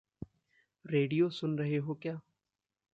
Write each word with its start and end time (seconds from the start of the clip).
Radio 0.85 1.29
सुन 1.31 1.57
रहे 1.59 1.77
हो 1.79 1.93
क्या? 2.01 2.19